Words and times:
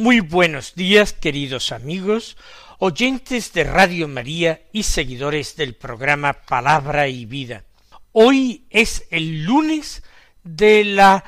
Muy 0.00 0.20
buenos 0.20 0.76
días, 0.76 1.12
queridos 1.12 1.72
amigos, 1.72 2.36
oyentes 2.78 3.52
de 3.52 3.64
Radio 3.64 4.06
María 4.06 4.62
y 4.72 4.84
seguidores 4.84 5.56
del 5.56 5.74
programa 5.74 6.34
Palabra 6.34 7.08
y 7.08 7.24
Vida. 7.24 7.64
Hoy 8.12 8.64
es 8.70 9.08
el 9.10 9.42
lunes 9.42 10.04
de 10.44 10.84
la 10.84 11.24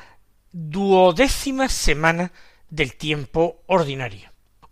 duodécima 0.53 1.67
semana 1.67 2.31
del 2.69 2.95
tiempo 2.95 3.61
ordinario. 3.67 4.31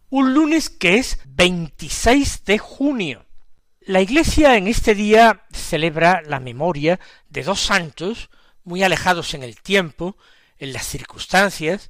Un 0.10 0.34
lunes 0.34 0.70
que 0.70 0.96
es 0.96 1.20
26 1.26 2.46
de 2.46 2.58
junio. 2.58 3.26
La 3.82 4.00
Iglesia 4.00 4.56
en 4.56 4.70
este 4.70 4.96
día 4.96 5.46
celebra 5.52 6.22
la 6.26 6.40
memoria 6.40 7.02
de 7.28 7.44
dos 7.44 7.60
santos 7.60 8.30
muy 8.64 8.82
alejados 8.82 9.34
en 9.34 9.44
el 9.44 9.60
tiempo, 9.60 10.16
en 10.58 10.72
las 10.72 10.88
circunstancias 10.88 11.90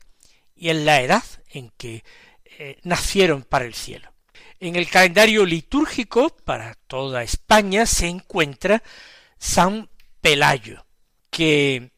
y 0.60 0.70
en 0.70 0.86
la 0.86 1.02
edad 1.02 1.24
en 1.50 1.72
que 1.78 2.04
eh, 2.44 2.78
nacieron 2.84 3.44
para 3.44 3.66
el 3.66 3.74
cielo. 3.74 4.12
En 4.60 4.76
el 4.76 4.90
calendario 4.90 5.46
litúrgico 5.46 6.30
para 6.44 6.76
toda 6.88 7.24
España 7.24 7.86
se 7.86 8.08
encuentra 8.08 8.84
San 9.38 9.90
Pelayo, 10.20 10.86
que 11.30 11.92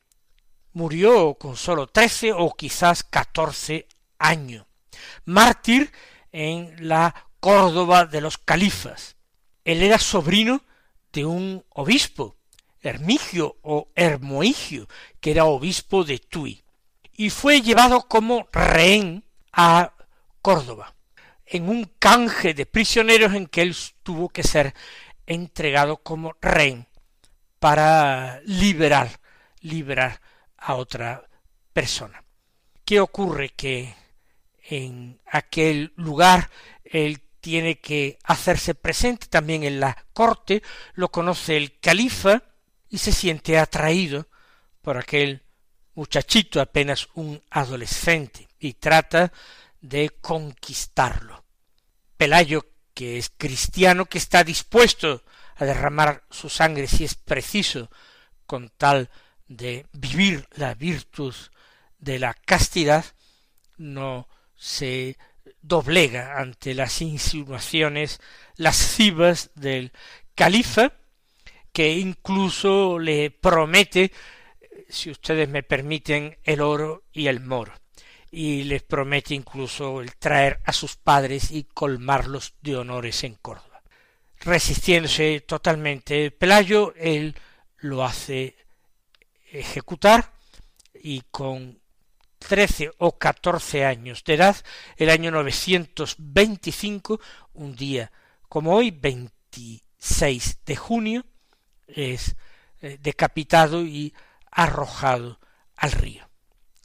murió 0.74 1.34
con 1.34 1.58
sólo 1.58 1.88
trece 1.88 2.32
o 2.34 2.54
quizás 2.54 3.04
catorce 3.04 3.88
años, 4.20 4.68
mártir 5.26 5.92
en 6.32 6.88
la 6.88 7.16
Córdoba 7.40 8.06
de 8.06 8.22
los 8.22 8.38
califas. 8.38 9.16
Él 9.66 9.82
era 9.82 9.98
sobrino 9.98 10.64
de 11.12 11.26
un 11.26 11.66
obispo, 11.70 12.38
Hermigio 12.82 13.58
o 13.64 13.90
Hermoigio, 13.96 14.88
que 15.20 15.32
era 15.32 15.46
obispo 15.46 16.04
de 16.04 16.20
Tui, 16.20 16.64
y 17.22 17.30
fue 17.30 17.62
llevado 17.62 18.08
como 18.08 18.48
rehén 18.52 19.24
a 19.54 19.94
Córdoba, 20.42 20.96
en 21.46 21.70
un 21.70 21.86
canje 22.00 22.56
de 22.56 22.66
prisioneros 22.66 23.36
en 23.36 23.46
que 23.46 23.62
él 23.62 23.76
tuvo 24.02 24.30
que 24.30 24.42
ser 24.42 24.74
entregado 25.28 25.98
como 25.98 26.34
rehén 26.42 26.88
para 27.60 28.42
liberar, 28.46 29.20
liberar 29.60 30.20
a 30.58 30.74
otra 30.74 31.30
persona. 31.74 32.24
¿Qué 32.86 33.00
ocurre? 33.00 33.50
Que 33.50 33.94
en 34.68 35.22
aquel 35.28 35.94
lugar 35.98 36.50
él 36.84 37.22
tiene 37.40 37.80
que 37.80 38.18
hacerse 38.24 38.74
presente 38.74 39.28
también 39.28 39.64
en 39.64 39.80
la 39.80 39.96
corte, 40.14 40.64
lo 40.96 41.12
conoce 41.12 41.56
el 41.56 41.78
califa 41.80 42.42
y 42.90 42.98
se 42.98 43.12
siente 43.12 43.60
atraído 43.60 44.28
por 44.82 44.98
aquel 44.98 45.44
muchachito 45.96 46.62
apenas 46.62 47.10
un 47.16 47.42
adolescente 47.50 48.48
y 48.60 48.74
trata 48.74 49.32
de 49.82 50.10
conquistarlo. 50.22 51.44
Pelayo, 52.18 52.68
que 52.94 53.18
es 53.18 53.32
cristiano, 53.36 54.06
que 54.06 54.18
está 54.18 54.44
dispuesto 54.44 55.24
a 55.56 55.66
derramar 55.66 56.24
su 56.30 56.50
sangre 56.50 56.88
si 56.88 57.04
es 57.04 57.16
preciso, 57.16 57.90
con 58.46 58.70
tal 58.70 59.10
de 59.48 59.86
vivir 59.92 60.48
la 60.56 60.74
virtud 60.74 61.34
de 62.00 62.20
la 62.20 62.34
castidad, 62.34 63.06
no 63.78 64.28
se 64.56 65.18
doblega 65.62 66.40
ante 66.40 66.74
las 66.74 67.02
insinuaciones 67.02 68.20
lascivas 68.56 69.52
del 69.56 69.92
califa, 70.36 70.94
que 71.72 71.94
incluso 71.98 73.00
le 73.00 73.32
promete, 73.32 74.12
si 74.92 75.10
ustedes 75.10 75.50
me 75.50 75.64
permiten, 75.64 76.38
el 76.44 76.62
oro 76.62 77.04
y 77.12 77.28
el 77.28 77.40
moro, 77.40 77.74
y 78.30 78.64
les 78.64 78.84
promete 78.84 79.34
incluso 79.34 80.02
el 80.02 80.16
traer 80.18 80.60
a 80.66 80.74
sus 80.74 80.96
padres 80.96 81.52
y 81.52 81.64
colmarlos 81.64 82.54
de 82.62 82.78
honores 82.78 83.24
en 83.24 83.36
Córdoba. 83.36 83.82
Resistiéndose 84.40 85.42
totalmente 85.42 86.32
Pelayo, 86.32 86.94
él 86.96 87.36
lo 87.78 88.04
hace 88.04 88.56
ejecutar 89.52 90.32
y 90.94 91.24
con 91.32 91.80
trece 92.40 92.92
o 92.98 93.18
catorce 93.18 93.86
años 93.86 94.24
de 94.24 94.34
edad, 94.34 94.56
el 94.98 95.10
año 95.10 95.32
veinticinco, 96.18 97.20
un 97.54 97.76
día 97.76 98.12
como 98.50 98.76
hoy, 98.76 98.92
26 98.92 100.60
de 100.66 100.76
junio, 100.76 101.26
es 101.88 102.36
eh, 102.82 102.98
decapitado 103.00 103.84
y 103.84 104.14
arrojado 104.52 105.40
al 105.76 105.92
río. 105.92 106.30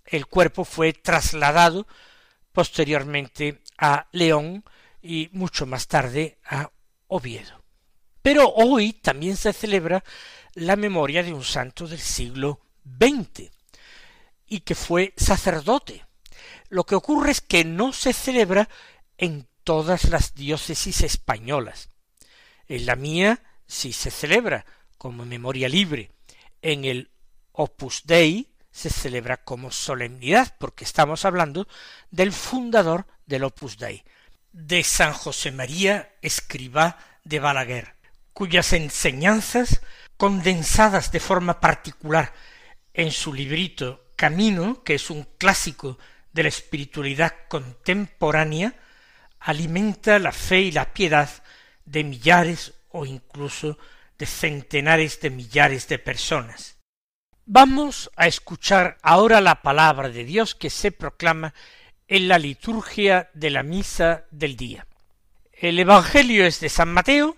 El 0.05 0.27
cuerpo 0.27 0.65
fue 0.65 0.93
trasladado 0.93 1.87
posteriormente 2.53 3.63
a 3.77 4.09
León 4.13 4.65
y 5.03 5.29
mucho 5.33 5.67
más 5.67 5.89
tarde 5.89 6.39
a 6.45 6.71
Oviedo. 7.09 7.63
Pero 8.23 8.49
hoy 8.49 8.93
también 8.93 9.37
se 9.37 9.53
celebra 9.53 10.03
la 10.55 10.77
memoria 10.77 11.23
de 11.23 11.33
un 11.33 11.45
santo 11.45 11.87
del 11.87 12.01
siglo 12.01 12.61
XX, 12.99 13.51
y 14.47 14.61
que 14.61 14.75
fue 14.75 15.13
sacerdote. 15.17 16.05
Lo 16.69 16.85
que 16.85 16.95
ocurre 16.95 17.33
es 17.33 17.41
que 17.41 17.65
no 17.65 17.93
se 17.93 18.13
celebra 18.13 18.69
en 19.19 19.49
todas 19.65 20.09
las 20.09 20.35
diócesis 20.35 21.03
españolas. 21.03 21.91
En 22.69 22.87
la 22.87 22.97
mía 22.97 23.43
sí 23.67 23.93
se 23.93 24.11
celebra 24.11 24.65
como 24.99 25.25
memoria 25.25 25.69
libre. 25.69 26.11
En 26.63 26.85
el 26.85 27.11
Opus 27.57 28.03
Dei 28.05 28.49
se 28.71 28.91
celebra 28.91 29.39
como 29.39 29.71
solemnidad, 29.71 30.55
porque 30.59 30.85
estamos 30.85 31.25
hablando 31.25 31.67
del 32.11 32.33
fundador 32.33 33.07
del 33.25 33.45
Opus 33.45 33.79
Dei, 33.79 34.05
de 34.53 34.85
San 34.85 35.13
José 35.13 35.51
María 35.51 36.13
Escribá 36.21 36.99
de 37.25 37.41
Balaguer, 37.41 37.95
cuyas 38.33 38.73
enseñanzas, 38.75 39.81
condensadas 40.19 41.11
de 41.11 41.21
forma 41.21 41.61
particular 41.61 42.33
en 42.93 43.11
su 43.11 43.33
librito 43.33 44.05
Camino, 44.15 44.83
que 44.83 44.95
es 44.95 45.11
un 45.11 45.27
clásico 45.39 45.99
de 46.33 46.43
la 46.43 46.49
espiritualidad 46.51 47.35
contemporánea, 47.49 48.75
alimenta 49.41 50.19
la 50.19 50.33
fe 50.33 50.61
y 50.61 50.73
la 50.73 50.93
piedad 50.93 51.31
de 51.87 52.05
millares 52.05 52.75
o 52.91 53.07
incluso 53.07 53.79
de 54.19 54.27
centenares 54.27 55.21
de 55.21 55.31
millares 55.31 55.89
de 55.89 55.99
personas. 55.99 56.76
Vamos 57.49 58.11
a 58.17 58.27
escuchar 58.27 58.99
ahora 59.03 59.41
la 59.41 59.63
palabra 59.63 60.09
de 60.09 60.25
Dios 60.25 60.57
que 60.57 60.69
se 60.69 60.91
proclama 60.91 61.55
en 62.09 62.27
la 62.27 62.41
liturgia 62.41 63.31
de 63.35 63.51
la 63.51 63.63
misa 63.63 64.25
del 64.33 64.57
día. 64.57 64.85
El 65.53 65.79
Evangelio 65.79 66.45
es 66.45 66.59
de 66.59 66.69
San 66.69 66.93
Mateo, 66.93 67.37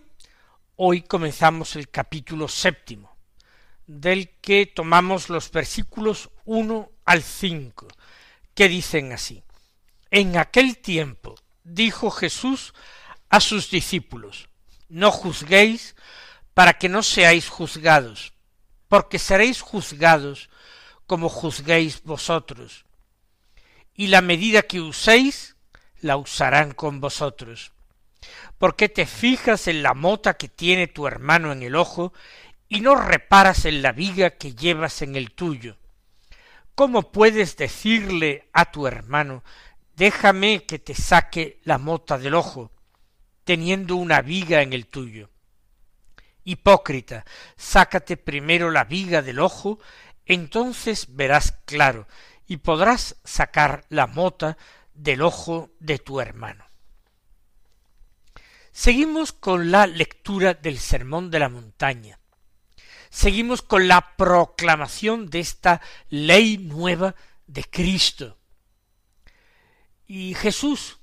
hoy 0.77 1.03
comenzamos 1.03 1.77
el 1.77 1.91
capítulo 1.91 2.49
séptimo 2.49 3.19
del 3.87 4.31
que 4.41 4.65
tomamos 4.65 5.29
los 5.29 5.51
versículos 5.51 6.31
uno 6.47 6.91
al 7.05 7.23
cinco, 7.23 7.87
que 8.55 8.71
dicen 8.71 9.13
así. 9.13 9.43
En 10.11 10.39
aquel 10.39 10.79
tiempo 10.79 11.35
dijo 11.65 12.11
Jesús 12.11 12.73
a 13.29 13.41
sus 13.41 13.71
discípulos, 13.71 14.49
no 14.89 15.11
juzguéis 15.11 15.97
para 16.55 16.79
que 16.79 16.89
no 16.89 17.03
seáis 17.03 17.51
juzgados, 17.51 18.33
porque 18.89 19.19
seréis 19.19 19.61
juzgados 19.61 20.51
como 21.07 21.29
juzguéis 21.29 22.03
vosotros, 22.03 22.85
y 23.95 24.09
la 24.09 24.21
medida 24.21 24.63
que 24.63 24.81
uséis 24.81 25.57
la 26.01 26.17
usarán 26.17 26.73
con 26.73 27.01
vosotros. 27.01 27.73
¿Por 28.59 28.77
qué 28.77 28.89
te 28.89 29.07
fijas 29.07 29.69
en 29.69 29.83
la 29.83 29.95
mota 29.95 30.35
que 30.35 30.49
tiene 30.49 30.89
tu 30.89 31.07
hermano 31.07 31.53
en 31.53 31.63
el 31.63 31.77
ojo 31.77 32.13
y 32.69 32.81
no 32.81 32.95
reparas 32.95 33.65
en 33.65 33.83
la 33.83 33.93
viga 33.93 34.31
que 34.31 34.55
llevas 34.55 35.03
en 35.03 35.17
el 35.17 35.33
tuyo. 35.33 35.77
¿Cómo 36.75 37.11
puedes 37.11 37.57
decirle 37.57 38.49
a 38.53 38.71
tu 38.71 38.87
hermano 38.87 39.43
déjame 39.97 40.65
que 40.65 40.79
te 40.79 40.95
saque 40.95 41.61
la 41.65 41.79
mota 41.79 42.19
del 42.19 42.35
ojo, 42.35 42.71
teniendo 43.45 43.97
una 43.97 44.23
viga 44.23 44.63
en 44.63 44.73
el 44.73 44.87
tuyo? 44.87 45.31
Hipócrita, 46.51 47.25
sácate 47.57 48.17
primero 48.17 48.71
la 48.71 48.85
viga 48.85 49.23
del 49.23 49.39
ojo, 49.39 49.79
entonces 50.25 51.07
verás 51.15 51.53
claro 51.65 52.07
y 52.47 52.59
podrás 52.59 53.17
sacar 53.25 53.85
la 53.89 54.07
mota 54.07 54.57
del 54.95 55.23
ojo 55.23 55.71
de 55.79 55.99
tu 55.99 56.21
hermano. 56.21 56.65
Seguimos 58.73 59.33
con 59.33 59.71
la 59.71 59.87
lectura 59.87 60.55
del 60.55 60.79
Sermón 60.79 61.31
de 61.31 61.39
la 61.39 61.49
Montaña 61.49 62.19
seguimos 63.11 63.63
con 63.63 63.89
la 63.89 64.17
proclamación 64.17 65.29
de 65.29 65.41
esta 65.41 65.81
ley 66.09 66.59
nueva 66.59 67.15
de 67.47 67.65
Cristo. 67.65 68.39
Y 70.07 70.35
Jesús 70.35 70.99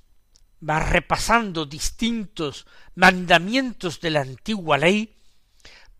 va 0.68 0.80
repasando 0.80 1.66
distintos 1.66 2.66
mandamientos 2.96 4.00
de 4.02 4.10
la 4.12 4.22
antigua 4.22 4.78
ley 4.78 5.16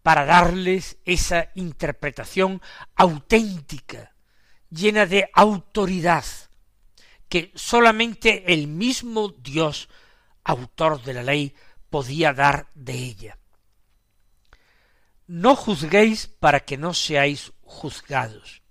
para 0.06 0.24
darles 0.24 1.00
esa 1.04 1.50
interpretación 1.56 2.62
auténtica, 2.96 4.14
llena 4.70 5.08
de 5.08 5.32
autoridad, 5.34 6.24
que 7.28 7.52
solamente 7.56 8.54
el 8.54 8.68
mismo 8.68 9.30
Dios, 9.30 9.90
autor 10.44 11.02
de 11.02 11.14
la 11.16 11.24
ley, 11.24 11.56
podía 11.90 12.34
dar 12.34 12.68
de 12.76 12.94
ella. 12.94 13.40
No 15.26 15.56
juzguéis 15.56 16.28
para 16.28 16.60
que 16.60 16.78
no 16.78 16.94
seáis 16.94 17.52
juzgados. 17.64 18.62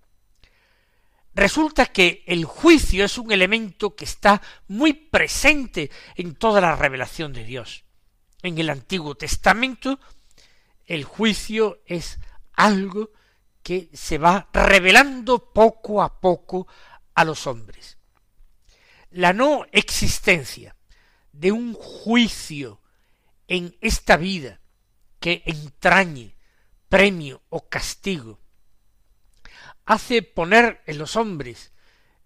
Resulta 1.34 1.86
que 1.86 2.22
el 2.28 2.44
juicio 2.44 3.04
es 3.04 3.18
un 3.18 3.32
elemento 3.32 3.96
que 3.96 4.04
está 4.04 4.40
muy 4.68 4.92
presente 4.92 5.90
en 6.14 6.36
toda 6.36 6.60
la 6.60 6.76
revelación 6.76 7.32
de 7.32 7.42
Dios. 7.42 7.82
En 8.40 8.56
el 8.56 8.70
Antiguo 8.70 9.16
Testamento 9.16 9.98
el 10.86 11.04
juicio 11.04 11.82
es 11.86 12.18
algo 12.52 13.10
que 13.62 13.88
se 13.92 14.18
va 14.18 14.48
revelando 14.52 15.52
poco 15.52 16.02
a 16.02 16.20
poco 16.20 16.66
a 17.14 17.24
los 17.24 17.46
hombres. 17.46 17.98
La 19.10 19.32
no 19.32 19.66
existencia 19.72 20.76
de 21.32 21.52
un 21.52 21.74
juicio 21.74 22.80
en 23.48 23.76
esta 23.80 24.16
vida 24.16 24.60
que 25.20 25.42
entrañe 25.46 26.36
premio 26.88 27.42
o 27.48 27.68
castigo 27.68 28.40
hace 29.86 30.22
poner 30.22 30.82
en 30.86 30.98
los 30.98 31.16
hombres 31.16 31.72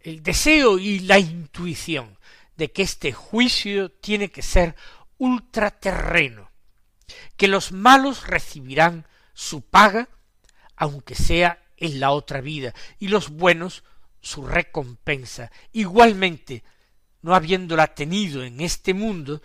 el 0.00 0.22
deseo 0.22 0.78
y 0.78 1.00
la 1.00 1.19
intuición 1.19 2.19
de 2.56 2.72
que 2.72 2.82
este 2.82 3.12
juicio 3.12 3.90
tiene 3.90 4.31
que 4.31 4.43
ser 4.43 4.75
ultraterreno, 5.19 6.47
que 7.37 7.49
los 7.49 7.72
malos 7.72 8.26
recibirán 8.26 9.06
su 9.34 9.62
paga, 9.62 10.08
aunque 10.76 11.14
sea 11.14 11.62
en 11.76 12.00
la 12.00 12.10
otra 12.10 12.40
vida, 12.40 12.75
y 12.99 13.08
los 13.08 13.31
buenos 13.31 13.84
su 14.20 14.46
recompensa. 14.46 15.50
Igualmente, 15.72 16.64
no 17.22 17.34
habiéndola 17.34 17.94
tenido 17.94 18.43
en 18.43 18.60
este 18.60 18.94
mundo, 18.94 19.43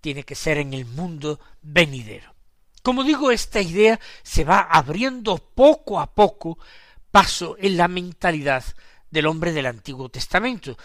tiene 0.00 0.24
que 0.24 0.34
ser 0.34 0.58
en 0.58 0.74
el 0.74 0.84
mundo 0.84 1.40
venidero. 1.62 2.34
Como 2.82 3.02
digo, 3.02 3.30
esta 3.30 3.60
idea 3.60 3.98
se 4.22 4.44
va 4.44 4.60
abriendo 4.60 5.38
poco 5.38 5.98
a 5.98 6.14
poco 6.14 6.58
paso 7.10 7.56
en 7.58 7.76
la 7.76 7.88
mentalidad 7.88 8.64
del 9.10 9.26
hombre 9.26 9.52
del 9.52 9.66
Antiguo 9.66 10.08
Testamento, 10.08 10.76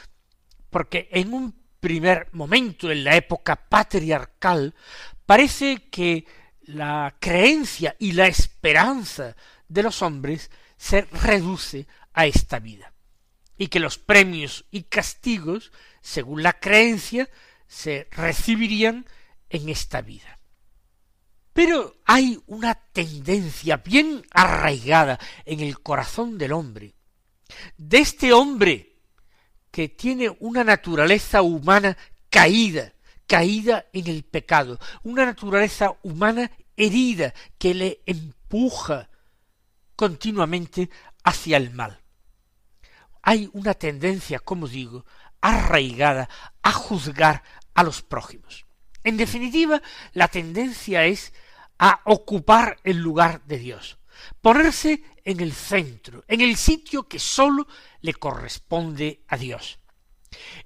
porque 0.69 1.10
en 1.12 1.34
un 1.34 1.54
primer 1.80 2.30
momento, 2.31 2.89
en 2.89 3.04
la 3.04 3.16
época 3.16 3.56
patriarcal, 3.56 4.74
parece 5.31 5.88
que 5.89 6.25
la 6.63 7.16
creencia 7.18 7.95
y 8.00 8.12
la 8.12 8.28
esperanza 8.28 9.33
de 9.69 9.81
los 9.81 10.01
hombres 10.01 10.51
se 10.75 11.04
reduce 11.04 11.88
a 12.12 12.25
esta 12.25 12.60
vida, 12.60 12.92
y 13.57 13.68
que 13.68 13.80
los 13.80 13.98
premios 13.98 14.66
y 14.72 14.83
castigos, 14.83 15.72
según 16.01 16.44
la 16.44 16.60
creencia, 16.60 17.30
se 17.66 18.10
recibirían 18.12 19.06
en 19.50 19.69
esta 19.69 20.01
vida. 20.01 20.38
Pero 21.54 21.95
hay 22.04 22.38
una 22.48 22.75
tendencia 22.75 23.77
bien 23.77 24.25
arraigada 24.31 25.18
en 25.45 25.62
el 25.62 25.80
corazón 25.80 26.38
del 26.38 26.51
hombre, 26.51 26.94
de 27.77 28.00
este 28.00 28.34
hombre 28.34 28.98
que 29.72 29.88
tiene 29.88 30.36
una 30.42 30.66
naturaleza 30.66 31.42
humana 31.42 31.98
caída, 32.30 32.92
caída 33.31 33.86
en 33.94 34.07
el 34.07 34.25
pecado, 34.25 34.78
una 35.04 35.24
naturaleza 35.24 35.95
humana 36.04 36.51
herida 36.75 37.33
que 37.57 37.74
le 37.74 38.01
empuja 38.06 39.10
continuamente 39.95 40.89
hacia 41.24 41.56
el 41.56 41.72
mal. 41.72 42.01
Hay 43.22 43.50
una 43.54 43.74
tendencia, 43.74 44.39
como 44.39 44.68
digo, 44.68 45.06
arraigada 45.39 46.28
a 46.62 46.74
juzgar 46.74 47.42
a 47.74 47.83
los 47.83 48.01
prójimos. 48.01 48.66
En 49.01 49.16
definitiva, 49.16 49.81
la 50.12 50.27
tendencia 50.27 51.06
es 51.06 51.31
a 51.80 52.01
ocupar 52.04 52.80
el 52.84 52.98
lugar 52.98 53.45
de 53.45 53.60
Dios, 53.60 53.98
ponerse 54.42 55.06
en 55.24 55.39
el 55.39 55.54
centro, 55.54 56.25
en 56.27 56.42
el 56.42 56.57
sitio 56.57 57.07
que 57.07 57.18
sólo 57.18 57.66
le 58.01 58.13
corresponde 58.13 59.24
a 59.30 59.38
Dios. 59.38 59.80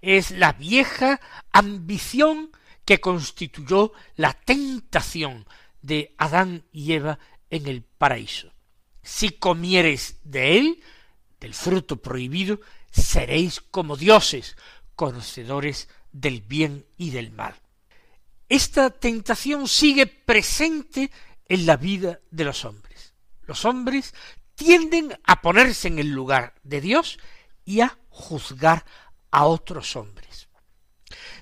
Es 0.01 0.31
la 0.31 0.53
vieja 0.53 1.19
ambición 1.51 2.51
que 2.85 2.99
constituyó 2.99 3.93
la 4.15 4.33
tentación 4.33 5.45
de 5.81 6.13
Adán 6.17 6.65
y 6.71 6.93
Eva 6.93 7.19
en 7.49 7.67
el 7.67 7.83
paraíso. 7.83 8.51
Si 9.03 9.31
comieres 9.31 10.19
de 10.23 10.57
él, 10.57 10.83
del 11.39 11.53
fruto 11.53 12.01
prohibido, 12.01 12.59
seréis 12.91 13.61
como 13.61 13.97
dioses, 13.97 14.57
conocedores 14.95 15.89
del 16.11 16.41
bien 16.41 16.85
y 16.97 17.11
del 17.11 17.31
mal 17.31 17.55
esta 18.49 18.89
tentación 18.89 19.67
sigue 19.67 20.05
presente 20.05 21.11
en 21.47 21.65
la 21.65 21.77
vida 21.77 22.19
de 22.31 22.43
los 22.43 22.65
hombres. 22.65 23.13
Los 23.43 23.65
hombres 23.65 24.13
tienden 24.55 25.17
a 25.23 25.41
ponerse 25.41 25.87
en 25.87 25.99
el 25.99 26.09
lugar 26.09 26.53
de 26.63 26.81
Dios 26.81 27.19
y 27.63 27.81
a 27.81 27.97
juzgar 28.09 28.85
a 29.35 29.43
otros 29.47 29.97
hombres. 29.97 30.47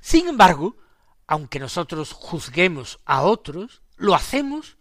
Sin 0.01 0.27
embargo, 0.27 0.75
aunque 1.27 1.59
nosotros 1.59 2.11
juzguemos 2.11 2.99
a 3.05 3.21
otros, 3.21 3.83
lo 3.97 4.15
hacemos 4.15 4.77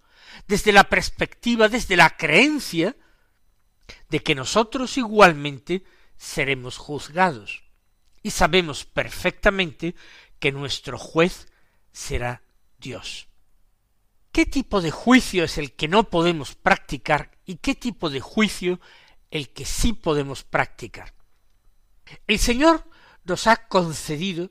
desde 0.48 0.72
la 0.72 0.84
perspectiva, 0.84 1.68
desde 1.68 1.94
la 1.94 2.16
creencia 2.16 2.96
de 4.08 4.20
que 4.20 4.34
nosotros 4.34 4.96
igualmente 4.96 5.84
seremos 6.16 6.78
juzgados. 6.78 7.64
Y 8.22 8.30
sabemos 8.30 8.86
perfectamente 8.86 9.94
que 10.38 10.50
nuestro 10.50 10.96
juez 10.96 11.48
será 11.92 12.42
Dios. 12.78 13.28
¿Qué 14.32 14.46
tipo 14.46 14.80
de 14.80 14.90
juicio 14.90 15.44
es 15.44 15.58
el 15.58 15.72
que 15.72 15.86
no 15.86 16.04
podemos 16.04 16.54
practicar 16.54 17.32
y 17.44 17.56
qué 17.56 17.74
tipo 17.74 18.08
de 18.08 18.20
juicio 18.20 18.80
el 19.30 19.50
que 19.50 19.66
sí 19.66 19.92
podemos 19.92 20.44
practicar? 20.44 21.12
El 22.26 22.38
Señor 22.38 22.90
nos 23.24 23.46
ha 23.46 23.68
concedido 23.68 24.50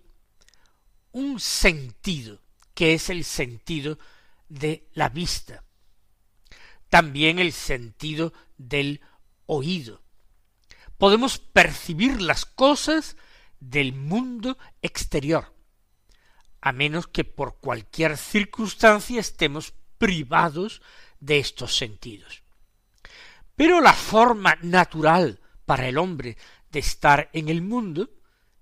un 1.12 1.40
sentido, 1.40 2.42
que 2.74 2.94
es 2.94 3.10
el 3.10 3.24
sentido 3.24 4.00
de 4.50 4.88
la 4.94 5.10
vista, 5.10 5.64
también 6.90 7.40
el 7.40 7.54
sentido 7.54 8.34
del 8.58 9.02
oído. 9.46 10.02
Podemos 10.98 11.40
percibir 11.40 12.22
las 12.22 12.46
cosas 12.46 13.18
del 13.60 13.94
mundo 13.94 14.58
exterior, 14.82 15.54
a 16.62 16.72
menos 16.72 17.08
que 17.08 17.24
por 17.24 17.60
cualquier 17.60 18.18
circunstancia 18.18 19.20
estemos 19.20 19.74
privados 19.98 20.82
de 21.20 21.40
estos 21.40 21.76
sentidos. 21.76 22.44
Pero 23.56 23.82
la 23.82 23.94
forma 23.94 24.58
natural 24.62 25.40
para 25.66 25.88
el 25.88 25.98
hombre 25.98 26.38
de 26.72 26.80
estar 26.80 27.30
en 27.34 27.50
el 27.50 27.62
mundo 27.62 28.10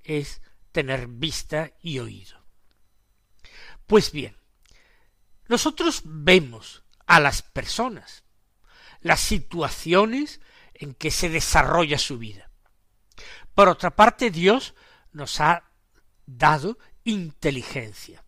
es 0.10 0.42
tener 0.72 1.08
vista 1.08 1.72
y 1.82 2.00
oído. 2.00 2.44
Pues 3.86 4.12
bien, 4.12 4.36
nosotros 5.48 6.02
vemos 6.04 6.84
a 7.06 7.20
las 7.20 7.42
personas, 7.42 8.24
las 9.02 9.20
situaciones 9.20 10.42
en 10.74 10.94
que 10.94 11.12
se 11.12 11.30
desarrolla 11.30 11.98
su 11.98 12.18
vida. 12.18 12.50
Por 13.54 13.68
otra 13.68 13.96
parte, 13.96 14.32
Dios 14.32 14.74
nos 15.12 15.40
ha 15.42 15.72
dado 16.26 16.78
inteligencia. 17.04 18.24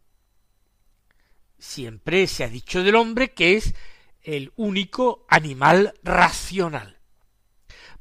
Siempre 1.58 2.28
se 2.28 2.44
ha 2.44 2.48
dicho 2.48 2.84
del 2.84 2.96
hombre 2.96 3.34
que 3.34 3.56
es 3.56 3.74
el 4.22 4.52
único 4.56 5.26
animal 5.30 5.94
racional. 6.04 7.00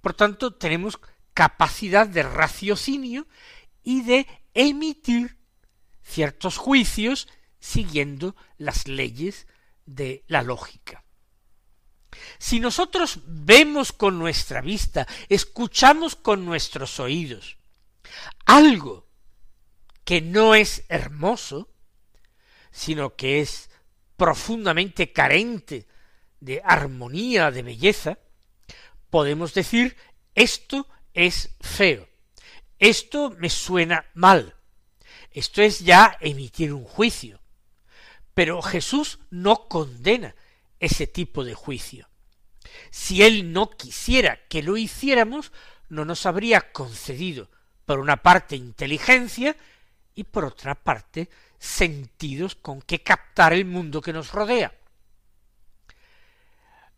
Por 0.01 0.15
tanto, 0.15 0.55
tenemos 0.55 0.99
capacidad 1.35 2.07
de 2.07 2.23
raciocinio 2.23 3.27
y 3.83 4.03
de 4.03 4.27
emitir 4.55 5.39
ciertos 6.03 6.57
juicios 6.57 7.29
siguiendo 7.59 8.37
las 8.59 8.89
leyes 8.89 9.47
de 9.87 10.25
la 10.27 10.43
lógica. 10.43 11.05
Si 12.39 12.59
nosotros 12.59 13.21
vemos 13.27 13.93
con 13.93 14.19
nuestra 14.19 14.61
vista, 14.61 15.07
escuchamos 15.29 16.17
con 16.17 16.45
nuestros 16.45 16.99
oídos 16.99 17.57
algo 18.45 19.09
que 20.05 20.21
no 20.21 20.55
es 20.55 20.85
hermoso, 20.89 21.69
sino 22.73 23.15
que 23.15 23.41
es 23.41 23.71
profundamente 24.17 25.13
carente 25.13 25.87
de 26.41 26.61
armonía, 26.65 27.51
de 27.51 27.63
belleza, 27.63 28.19
podemos 29.11 29.55
decir 29.55 29.97
esto 30.35 30.89
es 31.15 31.55
feo, 31.61 32.09
esto 32.81 33.31
me 33.39 33.51
suena 33.51 34.07
mal, 34.15 34.57
esto 35.31 35.63
es 35.63 35.81
ya 35.81 36.17
emitir 36.21 36.73
un 36.73 36.85
juicio. 36.85 37.41
Pero 38.35 38.63
Jesús 38.63 39.19
no 39.31 39.69
condena 39.69 40.35
ese 40.79 41.07
tipo 41.07 41.45
de 41.45 41.55
juicio. 41.55 42.09
Si 42.91 43.23
Él 43.23 43.53
no 43.53 43.71
quisiera 43.71 44.41
que 44.49 44.63
lo 44.63 44.77
hiciéramos, 44.77 45.53
no 45.91 46.05
nos 46.05 46.25
habría 46.25 46.73
concedido, 46.73 47.51
por 47.85 47.99
una 47.99 48.17
parte, 48.23 48.57
inteligencia 48.57 49.57
y 50.15 50.25
por 50.25 50.45
otra 50.45 50.75
parte, 50.75 51.29
sentidos 51.59 52.55
con 52.55 52.81
que 52.81 53.03
captar 53.03 53.53
el 53.53 53.67
mundo 53.67 54.01
que 54.01 54.13
nos 54.13 54.33
rodea. 54.33 54.73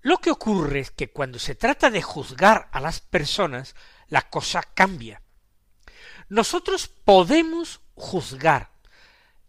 Lo 0.03 0.19
que 0.19 0.31
ocurre 0.31 0.81
es 0.81 0.91
que 0.91 1.11
cuando 1.11 1.39
se 1.39 1.55
trata 1.55 1.91
de 1.91 2.03
juzgar 2.03 2.69
a 2.73 2.81
las 2.81 3.01
personas, 3.01 3.75
la 4.09 4.29
cosa 4.29 4.63
cambia. 4.63 5.22
Nosotros 6.33 6.89
podemos 6.89 7.83
juzgar 7.95 8.71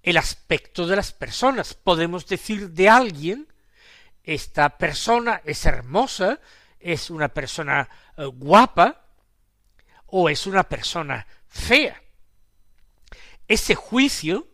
el 0.02 0.18
aspecto 0.18 0.86
de 0.86 0.98
las 0.98 1.14
personas, 1.14 1.76
podemos 1.76 2.28
decir 2.28 2.72
de 2.72 2.90
alguien, 2.90 3.48
esta 4.22 4.78
persona 4.78 5.42
es 5.46 5.66
hermosa, 5.66 6.42
es 6.82 7.10
una 7.10 7.30
persona 7.30 7.88
eh, 8.18 8.26
guapa, 8.26 9.02
o 10.08 10.28
es 10.28 10.46
una 10.46 10.64
persona 10.64 11.26
fea. 11.48 12.04
Ese 13.48 13.76
juicio, 13.76 14.50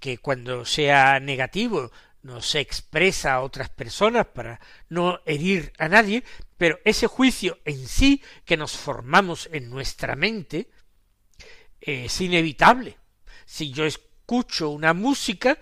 que 0.00 0.18
cuando 0.18 0.64
sea 0.64 1.20
negativo 1.20 1.92
no 2.22 2.42
se 2.42 2.58
expresa 2.58 3.34
a 3.34 3.42
otras 3.42 3.68
personas 3.68 4.26
para 4.26 4.58
no 4.88 5.20
herir 5.24 5.72
a 5.78 5.86
nadie, 5.86 6.24
pero 6.56 6.80
ese 6.84 7.06
juicio 7.06 7.60
en 7.64 7.86
sí 7.86 8.24
que 8.44 8.56
nos 8.56 8.76
formamos 8.76 9.48
en 9.52 9.70
nuestra 9.70 10.16
mente 10.16 10.68
es 11.86 12.20
inevitable. 12.20 12.98
Si 13.44 13.70
yo 13.70 13.84
escucho 13.84 14.70
una 14.70 14.92
música, 14.92 15.58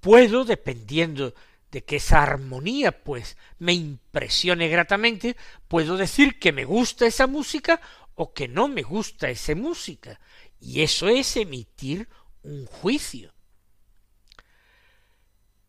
puedo, 0.00 0.44
dependiendo 0.44 1.34
de 1.70 1.84
que 1.84 1.96
esa 1.96 2.22
armonía 2.22 3.04
pues 3.04 3.36
me 3.58 3.74
impresione 3.74 4.68
gratamente, 4.68 5.36
puedo 5.68 5.98
decir 5.98 6.38
que 6.38 6.52
me 6.52 6.64
gusta 6.64 7.06
esa 7.06 7.26
música 7.26 7.80
o 8.14 8.32
que 8.32 8.48
no 8.48 8.68
me 8.68 8.82
gusta 8.82 9.28
esa 9.28 9.54
música. 9.54 10.18
Y 10.58 10.80
eso 10.80 11.08
es 11.08 11.36
emitir 11.36 12.08
un 12.42 12.64
juicio. 12.64 13.34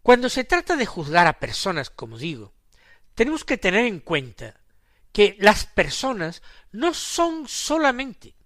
Cuando 0.01 0.29
se 0.29 0.45
trata 0.45 0.77
de 0.77 0.85
juzgar 0.85 1.27
a 1.27 1.39
personas, 1.39 1.89
como 1.89 2.17
digo, 2.17 2.53
tenemos 3.15 3.43
que 3.43 3.57
tener 3.57 3.85
en 3.85 3.99
cuenta 3.99 4.61
que 5.11 5.35
las 5.39 5.65
personas 5.65 6.41
no 6.71 6.93
son 6.93 7.49
solamente 7.49 8.36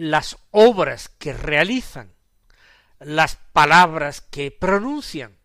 las 0.00 0.38
obras 0.50 1.10
que 1.18 1.34
realizan, 1.34 2.14
las 3.00 3.36
palabras 3.36 4.22
que 4.22 4.50
pronuncian, 4.50 5.36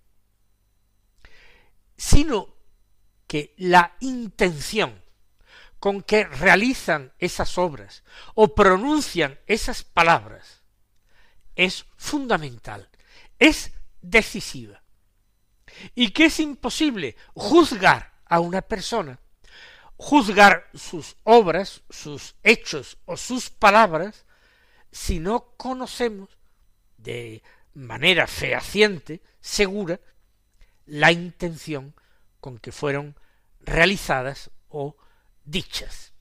sino 1.98 2.56
que 3.28 3.54
la 3.58 3.98
intención 4.00 5.04
con 5.78 6.02
que 6.02 6.24
realizan 6.24 7.12
esas 7.20 7.58
obras 7.58 8.04
o 8.34 8.56
pronuncian 8.56 9.38
esas 9.46 9.84
palabras 9.84 10.62
es 11.58 11.86
fundamental, 11.98 12.90
es 13.40 13.74
decisiva. 14.02 14.84
Y 15.96 16.12
que 16.12 16.26
es 16.26 16.40
imposible 16.40 17.18
juzgar 17.34 18.14
a 18.26 18.40
una 18.40 18.62
persona, 18.62 19.20
juzgar 19.98 20.70
sus 20.74 21.18
obras, 21.24 21.82
sus 21.90 22.36
hechos 22.42 22.98
o 23.04 23.18
sus 23.18 23.50
palabras, 23.50 24.26
si 24.96 25.20
no 25.20 25.52
conocemos 25.58 26.30
de 26.98 27.44
manera 27.74 28.28
fehaciente, 28.28 29.22
segura, 29.42 30.00
la 30.86 31.12
intención 31.12 31.94
con 32.40 32.60
que 32.60 32.72
fueron 32.72 33.20
realizadas 33.60 34.52
o 34.70 34.96
dichas. 35.44 36.14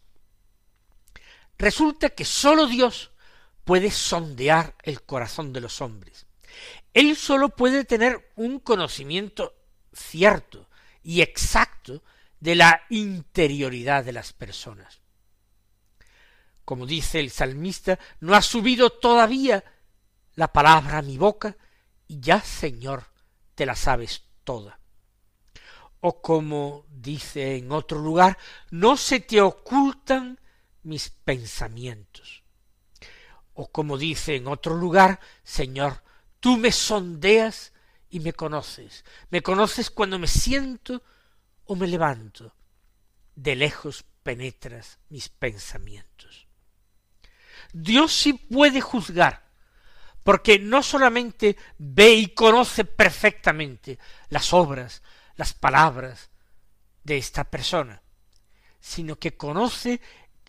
Resulta 1.56 2.10
que 2.10 2.24
sólo 2.24 2.66
Dios 2.66 3.12
puede 3.62 3.92
sondear 3.92 4.74
el 4.82 5.02
corazón 5.02 5.52
de 5.52 5.60
los 5.60 5.80
hombres. 5.80 6.26
Él 6.94 7.14
solo 7.14 7.50
puede 7.50 7.84
tener 7.84 8.32
un 8.34 8.58
conocimiento 8.58 9.54
cierto 9.92 10.68
y 11.00 11.20
exacto 11.20 12.02
de 12.40 12.56
la 12.56 12.82
interioridad 12.90 14.04
de 14.04 14.12
las 14.12 14.32
personas. 14.32 15.03
Como 16.64 16.86
dice 16.86 17.20
el 17.20 17.30
salmista, 17.30 17.98
no 18.20 18.34
ha 18.34 18.42
subido 18.42 18.90
todavía 18.90 19.64
la 20.34 20.52
palabra 20.52 20.98
a 20.98 21.02
mi 21.02 21.18
boca, 21.18 21.56
y 22.06 22.20
ya, 22.20 22.40
Señor, 22.40 23.04
te 23.54 23.66
la 23.66 23.76
sabes 23.76 24.24
toda. 24.44 24.78
O 26.00 26.20
como 26.20 26.84
dice 26.90 27.56
en 27.56 27.72
otro 27.72 27.98
lugar, 27.98 28.38
no 28.70 28.96
se 28.96 29.20
te 29.20 29.40
ocultan 29.40 30.38
mis 30.82 31.10
pensamientos. 31.10 32.42
O 33.54 33.68
como 33.70 33.96
dice 33.96 34.36
en 34.36 34.48
otro 34.48 34.74
lugar, 34.74 35.20
Señor, 35.44 36.02
Tú 36.44 36.58
me 36.58 36.72
sondeas 36.72 37.72
y 38.10 38.20
me 38.20 38.34
conoces. 38.34 39.06
Me 39.30 39.40
conoces 39.40 39.88
cuando 39.88 40.18
me 40.18 40.26
siento 40.26 41.02
o 41.64 41.74
me 41.74 41.86
levanto. 41.86 42.54
De 43.34 43.56
lejos 43.56 44.04
penetras 44.22 44.98
mis 45.08 45.30
pensamientos. 45.30 46.46
Dios 47.74 48.12
sí 48.12 48.34
puede 48.34 48.80
juzgar, 48.80 49.42
porque 50.22 50.60
no 50.60 50.80
solamente 50.80 51.56
ve 51.76 52.14
y 52.14 52.28
conoce 52.28 52.84
perfectamente 52.84 53.98
las 54.28 54.52
obras, 54.52 55.02
las 55.34 55.54
palabras 55.54 56.30
de 57.02 57.18
esta 57.18 57.42
persona, 57.42 58.00
sino 58.80 59.16
que 59.16 59.36
conoce 59.36 60.00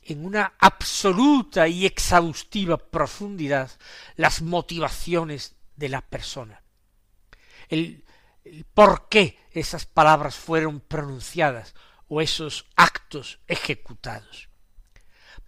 en 0.03 0.23
una 0.23 0.53
absoluta 0.59 1.67
y 1.67 1.87
exhaustiva 1.87 2.77
profundidad 2.77 3.71
las 4.15 4.43
motivaciones 4.43 5.55
de 5.75 5.89
la 5.89 6.01
persona. 6.01 6.61
El, 7.69 8.05
por 8.75 9.09
qué 9.09 9.39
esas 9.49 9.87
palabras 9.87 10.35
fueron 10.35 10.79
pronunciadas 10.79 11.73
o 12.07 12.21
esos 12.21 12.67
actos 12.75 13.39
ejecutados. 13.47 14.47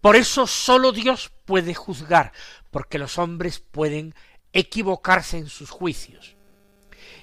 Por 0.01 0.15
eso 0.15 0.47
sólo 0.47 0.91
Dios 0.91 1.31
puede 1.45 1.73
juzgar, 1.73 2.31
porque 2.71 2.99
los 2.99 3.17
hombres 3.17 3.59
pueden 3.59 4.13
equivocarse 4.53 5.37
en 5.37 5.47
sus 5.47 5.69
juicios. 5.69 6.35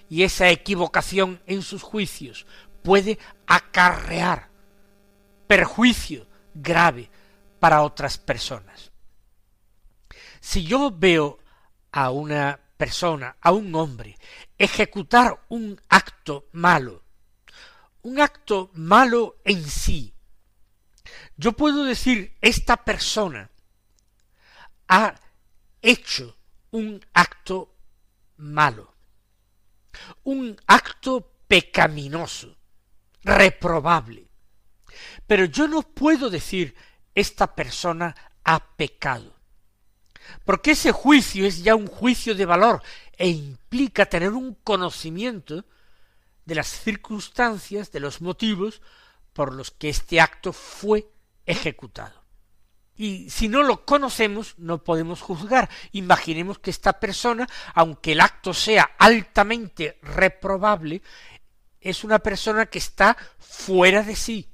Y 0.09 0.23
esa 0.23 0.51
equivocación 0.51 1.43
en 1.47 1.63
sus 1.63 1.83
juicios 1.83 2.47
puede 2.83 3.19
acarrear 3.47 4.51
perjuicio 5.47 6.27
grave 6.55 7.11
para 7.61 7.83
otras 7.83 8.19
personas. 8.19 8.93
Si 10.41 10.65
yo 10.65 10.91
veo 10.91 11.39
a 11.93 12.11
una 12.11 12.61
persona, 12.77 13.37
a 13.41 13.53
un 13.53 13.75
hombre, 13.75 14.19
ejecutar 14.59 15.41
un 15.49 15.81
acto 15.89 16.47
malo, 16.53 17.03
un 18.03 18.21
acto 18.21 18.71
malo 18.75 19.37
en 19.45 19.65
sí, 19.65 20.14
yo 21.37 21.53
puedo 21.53 21.85
decir, 21.85 22.37
esta 22.41 22.77
persona 22.77 23.51
ha 24.89 25.15
hecho 25.83 26.37
un 26.71 27.05
acto 27.13 27.75
malo, 28.37 28.95
un 30.25 30.57
acto 30.67 31.33
pecaminoso, 31.47 32.57
reprobable. 33.23 34.29
Pero 35.27 35.45
yo 35.47 35.67
no 35.67 35.83
puedo 35.83 36.31
decir, 36.31 36.75
esta 37.15 37.55
persona 37.55 38.15
ha 38.45 38.77
pecado 38.77 39.35
porque 40.45 40.73
ese 40.73 40.93
juicio 40.93 41.47
es 41.47 41.63
ya 41.63 41.75
un 41.75 41.87
juicio 41.87 42.35
de 42.35 42.47
valor 42.47 42.83
e 43.17 43.29
implica 43.29 44.07
tener 44.07 44.31
un 44.31 44.55
conocimiento 44.55 45.65
de 46.45 46.55
las 46.55 46.69
circunstancias, 46.69 47.93
de 47.93 48.01
los 48.01 48.21
motivos 48.21 48.83
por 49.33 49.55
los 49.55 49.71
que 49.71 49.89
este 49.89 50.21
acto 50.21 50.53
fue 50.53 51.09
ejecutado. 51.47 52.25
Y 52.97 53.29
si 53.31 53.49
no 53.49 53.63
lo 53.63 53.85
conocemos, 53.85 54.55
no 54.57 54.85
podemos 54.85 55.21
juzgar. 55.21 55.69
Imaginemos 55.93 56.59
que 56.59 56.71
esta 56.71 57.01
persona, 57.01 57.49
aunque 57.75 58.13
el 58.13 58.21
acto 58.21 58.55
sea 58.55 58.93
altamente 58.99 59.99
reprobable, 60.03 61.03
es 61.81 62.05
una 62.05 62.21
persona 62.21 62.67
que 62.67 62.79
está 62.79 63.17
fuera 63.39 64.03
de 64.03 64.15
sí, 64.17 64.49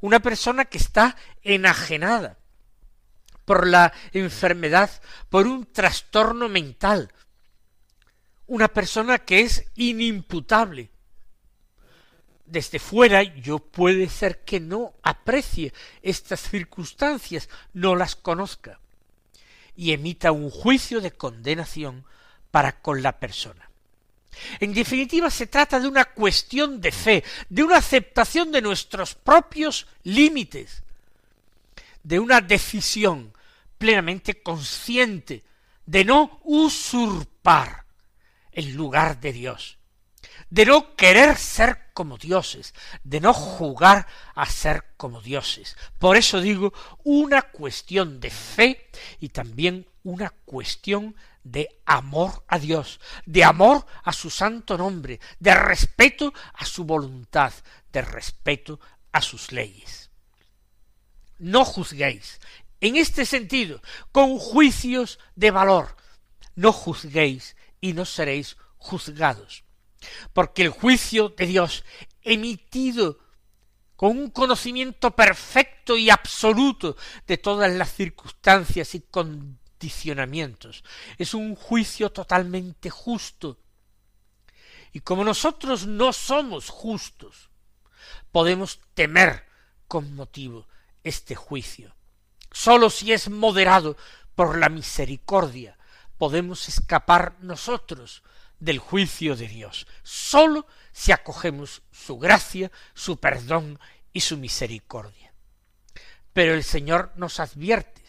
una 0.00 0.20
persona 0.20 0.64
que 0.64 0.78
está 0.78 1.16
enajenada, 1.42 2.38
por 3.44 3.66
la 3.66 3.94
enfermedad, 4.12 4.90
por 5.30 5.46
un 5.46 5.72
trastorno 5.72 6.50
mental. 6.50 7.10
Una 8.46 8.68
persona 8.68 9.18
que 9.18 9.40
es 9.40 9.64
inimputable. 9.74 10.90
Desde 12.50 12.78
fuera 12.78 13.22
yo 13.22 13.58
puede 13.58 14.08
ser 14.08 14.44
que 14.44 14.60
no 14.60 14.94
aprecie 15.02 15.72
estas 16.02 16.40
circunstancias, 16.40 17.48
no 17.72 17.94
las 17.94 18.16
conozca, 18.16 18.80
y 19.76 19.92
emita 19.92 20.32
un 20.32 20.50
juicio 20.50 21.00
de 21.00 21.12
condenación 21.12 22.04
para 22.50 22.80
con 22.80 23.02
la 23.02 23.18
persona. 23.18 23.70
En 24.60 24.72
definitiva, 24.72 25.30
se 25.30 25.46
trata 25.46 25.80
de 25.80 25.88
una 25.88 26.04
cuestión 26.04 26.80
de 26.80 26.92
fe, 26.92 27.24
de 27.48 27.62
una 27.62 27.78
aceptación 27.78 28.52
de 28.52 28.62
nuestros 28.62 29.14
propios 29.14 29.86
límites, 30.04 30.82
de 32.02 32.18
una 32.18 32.40
decisión 32.40 33.32
plenamente 33.78 34.42
consciente 34.42 35.44
de 35.86 36.04
no 36.04 36.40
usurpar 36.44 37.84
el 38.52 38.74
lugar 38.74 39.20
de 39.20 39.32
Dios, 39.32 39.77
de 40.50 40.66
no 40.66 40.96
querer 40.96 41.36
ser 41.36 41.90
como 41.92 42.16
dioses, 42.16 42.74
de 43.02 43.20
no 43.20 43.34
jugar 43.34 44.06
a 44.34 44.46
ser 44.46 44.84
como 44.96 45.20
dioses. 45.20 45.76
Por 45.98 46.16
eso 46.16 46.40
digo 46.40 46.72
una 47.04 47.42
cuestión 47.42 48.20
de 48.20 48.30
fe 48.30 48.90
y 49.20 49.30
también 49.30 49.86
una 50.02 50.30
cuestión 50.30 51.16
de 51.42 51.80
amor 51.86 52.44
a 52.48 52.58
Dios, 52.58 53.00
de 53.26 53.44
amor 53.44 53.84
a 54.04 54.12
su 54.12 54.30
santo 54.30 54.76
nombre, 54.76 55.20
de 55.38 55.54
respeto 55.54 56.32
a 56.54 56.64
su 56.64 56.84
voluntad, 56.84 57.52
de 57.92 58.02
respeto 58.02 58.80
a 59.12 59.20
sus 59.20 59.52
leyes. 59.52 60.10
No 61.38 61.64
juzguéis, 61.64 62.40
en 62.80 62.96
este 62.96 63.24
sentido, 63.26 63.80
con 64.12 64.38
juicios 64.38 65.18
de 65.34 65.50
valor, 65.50 65.96
no 66.54 66.72
juzguéis 66.72 67.56
y 67.80 67.92
no 67.92 68.04
seréis 68.04 68.56
juzgados, 68.76 69.64
porque 70.32 70.62
el 70.62 70.70
juicio 70.70 71.30
de 71.30 71.46
Dios 71.46 71.84
emitido 72.22 73.18
con 73.96 74.16
un 74.16 74.30
conocimiento 74.30 75.10
perfecto 75.10 75.96
y 75.96 76.10
absoluto 76.10 76.96
de 77.26 77.38
todas 77.38 77.72
las 77.72 77.92
circunstancias 77.92 78.94
y 78.94 79.00
condicionamientos. 79.00 80.84
Es 81.18 81.34
un 81.34 81.56
juicio 81.56 82.10
totalmente 82.10 82.90
justo. 82.90 83.58
Y 84.92 85.00
como 85.00 85.24
nosotros 85.24 85.86
no 85.86 86.12
somos 86.12 86.68
justos, 86.68 87.50
podemos 88.30 88.80
temer 88.94 89.46
con 89.88 90.14
motivo 90.14 90.68
este 91.02 91.34
juicio. 91.34 91.94
Sólo 92.52 92.90
si 92.90 93.12
es 93.12 93.28
moderado 93.28 93.96
por 94.34 94.58
la 94.58 94.68
misericordia 94.68 95.78
podemos 96.18 96.68
escapar 96.68 97.36
nosotros 97.40 98.22
del 98.58 98.78
juicio 98.78 99.36
de 99.36 99.48
Dios. 99.48 99.86
Sólo 100.02 100.66
si 100.92 101.12
acogemos 101.12 101.82
su 101.92 102.18
gracia, 102.18 102.70
su 102.94 103.18
perdón 103.18 103.78
y 104.12 104.20
su 104.20 104.36
misericordia. 104.36 105.32
Pero 106.32 106.54
el 106.54 106.64
Señor 106.64 107.12
nos 107.16 107.40
advierte, 107.40 108.02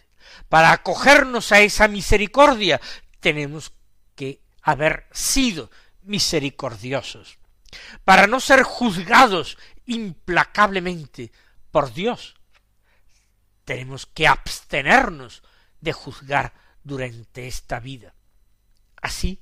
para 0.48 0.72
acogernos 0.72 1.52
a 1.52 1.60
esa 1.60 1.88
misericordia 1.88 2.80
tenemos 3.20 3.74
que 4.16 4.42
haber 4.62 5.08
sido 5.12 5.72
misericordiosos, 6.04 7.38
para 8.04 8.28
no 8.28 8.40
ser 8.40 8.64
juzgados 8.64 9.58
implacablemente 9.86 11.32
por 11.72 11.94
Dios. 11.94 12.36
Tenemos 13.66 14.06
que 14.08 14.28
abstenernos 14.28 15.44
de 15.80 15.94
juzgar 15.94 16.54
durante 16.84 17.48
esta 17.48 17.80
vida. 17.80 18.16
Así, 19.02 19.42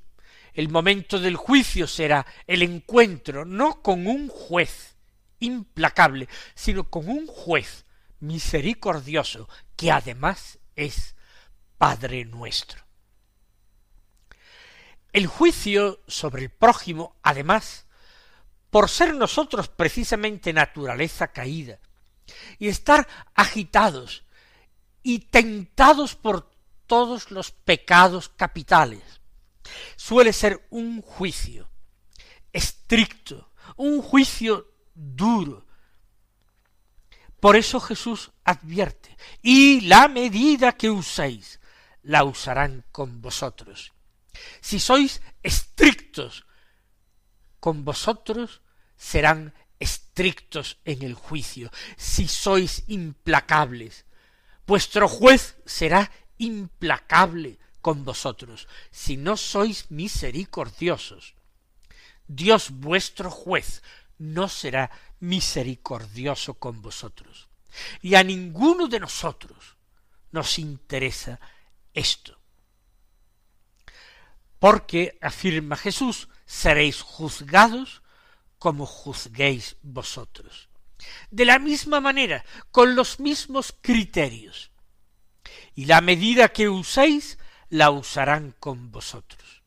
el 0.57 0.69
momento 0.69 1.19
del 1.19 1.35
juicio 1.35 1.85
será 1.85 2.25
el 2.47 2.63
encuentro 2.63 3.45
no 3.45 3.83
con 3.83 4.07
un 4.07 4.27
juez 4.27 4.95
implacable, 5.37 6.27
sino 6.55 6.89
con 6.89 7.07
un 7.09 7.27
juez 7.27 7.85
misericordioso 8.21 9.47
que 9.75 9.91
además 9.91 10.57
es 10.75 11.15
Padre 11.77 12.25
nuestro. 12.25 12.83
El 15.13 15.27
juicio 15.27 16.01
sobre 16.07 16.45
el 16.45 16.49
prójimo, 16.49 17.15
además, 17.21 17.85
por 18.71 18.89
ser 18.89 19.13
nosotros 19.13 19.67
precisamente 19.67 20.53
naturaleza 20.53 21.27
caída, 21.27 21.77
y 22.57 22.67
estar 22.67 23.07
agitados 23.35 24.23
y 25.03 25.19
tentados 25.19 26.15
por 26.15 26.49
todos 26.87 27.29
los 27.29 27.51
pecados 27.51 28.29
capitales. 28.29 29.16
Suele 29.95 30.33
ser 30.33 30.67
un 30.69 31.01
juicio 31.01 31.69
estricto, 32.57 33.51
un 33.75 34.01
juicio 34.01 34.73
duro. 34.93 35.65
Por 37.39 37.55
eso 37.55 37.79
Jesús 37.79 38.31
advierte, 38.43 39.15
y 39.41 39.81
la 39.81 40.07
medida 40.07 40.71
que 40.71 40.89
uséis, 40.89 41.59
la 42.01 42.23
usarán 42.23 42.85
con 42.91 43.21
vosotros. 43.21 43.93
Si 44.61 44.79
sois 44.79 45.21
estrictos 45.43 46.45
con 47.59 47.85
vosotros, 47.85 48.61
serán 48.95 49.53
estrictos 49.79 50.79
en 50.85 51.03
el 51.03 51.13
juicio. 51.13 51.69
Si 51.95 52.27
sois 52.27 52.83
implacables, 52.87 54.05
vuestro 54.65 55.07
juez 55.07 55.57
será 55.65 56.11
implacable 56.37 57.59
con 57.87 58.03
vosotros, 58.03 58.67
si 58.91 59.15
no 59.15 59.37
sois 59.37 59.85
misericordiosos. 59.91 61.35
Dios 62.27 62.69
vuestro 62.69 63.31
juez 63.31 63.81
no 64.17 64.49
será 64.49 64.91
misericordioso 65.21 66.55
con 66.55 66.81
vosotros. 66.81 67.47
Y 68.01 68.15
a 68.15 68.25
ninguno 68.25 68.89
de 68.89 68.99
nosotros 68.99 69.77
nos 70.33 70.59
interesa 70.59 71.39
esto. 71.93 72.37
Porque, 74.59 75.17
afirma 75.21 75.77
Jesús, 75.77 76.27
seréis 76.45 77.01
juzgados 77.01 78.01
como 78.59 78.85
juzguéis 78.85 79.77
vosotros. 79.81 80.67
De 81.31 81.45
la 81.45 81.57
misma 81.57 82.01
manera, 82.01 82.43
con 82.69 82.97
los 82.97 83.21
mismos 83.21 83.73
criterios 83.79 84.71
y 85.73 85.85
la 85.85 86.01
medida 86.01 86.49
que 86.49 86.67
uséis 86.67 87.37
la 87.69 87.91
usarán 87.91 88.53
con 88.59 88.91
vosotros. 88.91 89.63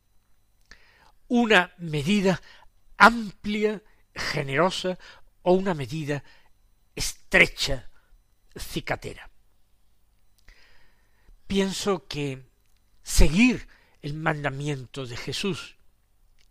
Una 1.28 1.72
medida 1.78 2.40
amplia, 2.96 3.82
generosa, 4.14 4.98
o 5.42 5.52
una 5.52 5.74
medida 5.74 6.22
estrecha, 6.94 7.88
cicatera. 8.56 9.30
Pienso 11.46 12.06
que 12.06 12.44
seguir 13.02 13.66
el 14.02 14.14
mandamiento 14.14 15.06
de 15.06 15.16
Jesús 15.16 15.76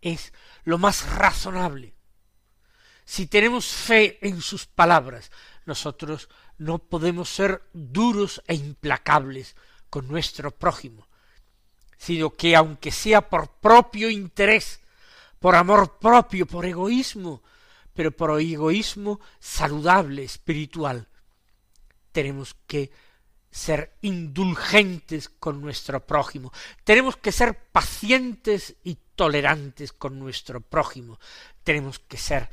es 0.00 0.32
lo 0.64 0.78
más 0.78 1.08
razonable. 1.14 1.94
Si 3.04 3.26
tenemos 3.26 3.66
fe 3.66 4.18
en 4.26 4.40
sus 4.40 4.66
palabras, 4.66 5.30
nosotros 5.66 6.28
no 6.58 6.78
podemos 6.78 7.28
ser 7.28 7.62
duros 7.72 8.42
e 8.46 8.54
implacables 8.54 9.56
con 9.88 10.06
nuestro 10.06 10.50
prójimo, 10.50 11.08
sino 12.00 12.30
que 12.30 12.56
aunque 12.56 12.90
sea 12.90 13.28
por 13.28 13.50
propio 13.60 14.08
interés, 14.08 14.80
por 15.38 15.54
amor 15.54 15.98
propio, 15.98 16.46
por 16.46 16.64
egoísmo, 16.64 17.42
pero 17.92 18.10
por 18.10 18.40
egoísmo 18.40 19.20
saludable, 19.38 20.24
espiritual, 20.24 21.08
tenemos 22.10 22.56
que 22.66 22.90
ser 23.50 23.98
indulgentes 24.00 25.28
con 25.28 25.60
nuestro 25.60 26.06
prójimo, 26.06 26.54
tenemos 26.84 27.18
que 27.18 27.32
ser 27.32 27.54
pacientes 27.70 28.76
y 28.82 28.96
tolerantes 29.14 29.92
con 29.92 30.18
nuestro 30.18 30.62
prójimo, 30.62 31.20
tenemos 31.64 31.98
que 31.98 32.16
ser 32.16 32.48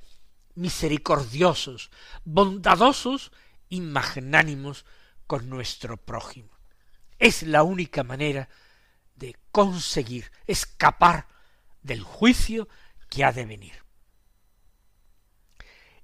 misericordiosos, 0.56 1.90
bondadosos 2.26 3.32
y 3.70 3.80
magnánimos 3.80 4.84
con 5.26 5.50
nuestro 5.50 5.96
prójimo. 5.96 6.50
Es 7.18 7.44
la 7.44 7.64
única 7.64 8.04
manera 8.04 8.50
de 9.18 9.36
conseguir 9.52 10.32
escapar 10.46 11.28
del 11.82 12.04
juicio 12.04 12.68
que 13.10 13.24
ha 13.24 13.32
de 13.32 13.46
venir. 13.46 13.84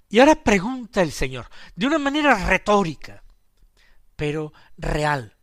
Y 0.10 0.20
ahora 0.20 0.36
pregunta 0.44 1.02
el 1.02 1.12
Señor, 1.12 1.50
de 1.76 1.88
una 1.88 1.98
manera 1.98 2.36
retórica, 2.36 3.24
pero 4.16 4.54
real, 4.78 5.36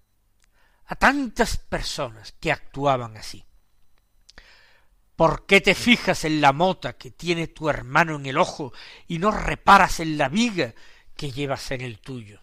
a 0.86 0.94
tantas 0.94 1.56
personas 1.56 2.32
que 2.32 2.52
actuaban 2.52 3.16
así. 3.16 3.44
¿Por 5.16 5.46
qué 5.46 5.60
te 5.60 5.74
fijas 5.74 6.24
en 6.24 6.40
la 6.40 6.52
mota 6.52 6.94
que 6.94 7.10
tiene 7.10 7.48
tu 7.48 7.68
hermano 7.68 8.16
en 8.16 8.26
el 8.26 8.38
ojo 8.38 8.72
y 9.06 9.18
no 9.18 9.30
reparas 9.30 10.00
en 10.00 10.16
la 10.16 10.28
viga 10.28 10.74
que 11.20 11.30
llevas 11.30 11.70
en 11.70 11.82
el 11.82 11.98
tuyo. 11.98 12.42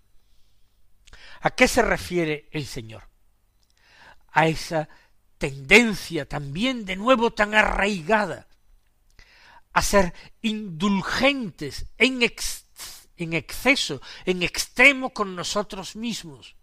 ¿A 1.41 1.49
qué 1.49 1.67
se 1.67 1.81
refiere 1.81 2.47
el 2.51 2.67
Señor? 2.67 3.09
A 4.31 4.45
esa 4.45 4.87
tendencia 5.37 6.27
también 6.27 6.85
de 6.85 6.95
nuevo 6.95 7.31
tan 7.31 7.53
arraigada 7.53 8.47
a 9.73 9.81
ser 9.81 10.13
indulgentes 10.41 11.85
en, 11.97 12.23
exceso, 12.23 14.01
en 14.25 14.41
extremo 14.41 15.11
con 15.13 15.35
nosotros 15.35 15.95
mismos. 15.95 16.55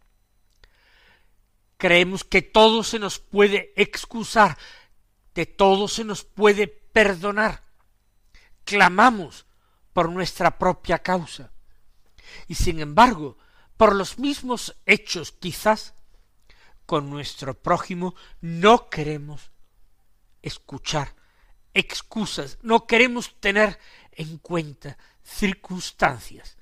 Creemos 1.76 2.24
que 2.24 2.42
todo 2.42 2.82
se 2.82 2.98
nos 2.98 3.18
puede 3.18 3.72
excusar, 3.76 4.58
de 5.34 5.46
todo 5.46 5.86
se 5.86 6.04
nos 6.04 6.24
puede 6.24 6.66
perdonar. 6.66 7.62
Clamamos 8.64 9.46
por 9.92 10.10
nuestra 10.10 10.58
propia 10.58 10.98
causa. 10.98 11.52
Y 12.48 12.56
sin 12.56 12.80
embargo, 12.80 13.38
por 13.76 13.94
los 13.94 14.18
mismos 14.18 14.76
hechos 14.86 15.32
quizás, 15.32 15.94
con 16.86 17.10
nuestro 17.10 17.54
prójimo 17.54 18.14
no 18.40 18.88
queremos 18.88 19.52
escuchar 20.42 21.14
excusas, 21.72 22.58
no 22.62 22.86
queremos 22.86 23.34
tener 23.40 23.78
en 24.12 24.38
cuenta 24.38 24.96
circunstancias 25.22 26.56